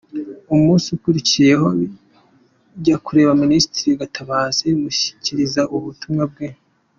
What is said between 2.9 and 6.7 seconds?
kureba Ministre Gatabazi mushyikiriza ubutumwa bwe.